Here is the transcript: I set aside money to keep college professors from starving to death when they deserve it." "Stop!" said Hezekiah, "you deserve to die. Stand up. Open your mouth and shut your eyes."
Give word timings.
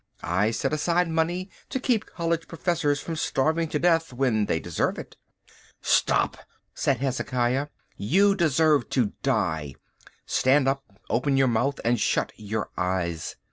I 0.23 0.49
set 0.49 0.73
aside 0.73 1.09
money 1.09 1.51
to 1.69 1.79
keep 1.79 2.07
college 2.07 2.47
professors 2.47 2.99
from 2.99 3.15
starving 3.15 3.67
to 3.67 3.77
death 3.77 4.11
when 4.11 4.47
they 4.47 4.59
deserve 4.59 4.97
it." 4.97 5.15
"Stop!" 5.79 6.37
said 6.73 6.97
Hezekiah, 7.01 7.67
"you 7.97 8.33
deserve 8.33 8.89
to 8.97 9.13
die. 9.21 9.75
Stand 10.25 10.67
up. 10.67 10.83
Open 11.11 11.37
your 11.37 11.49
mouth 11.49 11.79
and 11.85 11.99
shut 11.99 12.31
your 12.35 12.71
eyes." 12.75 13.35